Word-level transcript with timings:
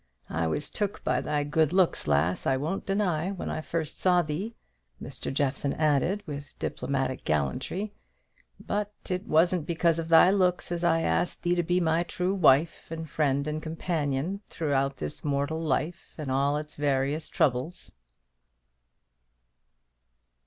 I 0.31 0.47
was 0.47 0.71
took 0.71 1.03
by 1.03 1.21
thy 1.21 1.43
good 1.43 1.71
looks, 1.71 2.07
lass, 2.07 2.47
I 2.47 2.57
won't 2.57 2.87
deny, 2.87 3.29
when 3.29 3.51
I 3.51 3.61
first 3.61 3.99
saw 3.99 4.23
thee," 4.23 4.55
Mr. 4.99 5.31
Jeffson 5.31 5.73
added, 5.73 6.23
with 6.25 6.57
diplomatic 6.57 7.23
gallantry; 7.23 7.93
"but 8.59 8.91
it 9.11 9.27
wasn't 9.27 9.67
because 9.67 9.99
of 9.99 10.09
thy 10.09 10.31
looks 10.31 10.71
as 10.71 10.83
I 10.83 11.01
asked 11.01 11.43
thee 11.43 11.53
to 11.53 11.61
be 11.61 11.79
my 11.79 12.01
true 12.01 12.33
wife, 12.33 12.87
and 12.89 13.07
friend, 13.07 13.45
and 13.45 13.61
companion, 13.61 14.41
throughout 14.49 14.97
this 14.97 15.23
mortal 15.23 15.61
life 15.61 16.15
and 16.17 16.31
all 16.31 16.57
its 16.57 16.77
various 16.77 17.29
troubles." 17.29 17.91